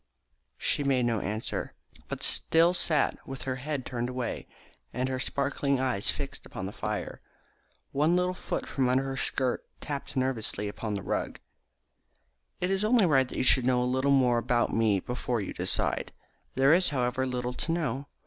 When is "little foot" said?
8.15-8.67